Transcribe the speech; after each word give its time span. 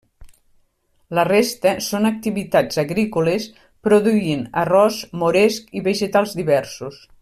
La 1.17 1.25
resta 1.27 1.73
són 1.89 2.09
activitats 2.11 2.81
agrícoles 2.85 3.47
produint 3.89 4.45
arròs, 4.67 5.01
moresc, 5.25 5.73
i 5.83 5.89
vegetals 5.91 6.39
diversos. 6.43 7.03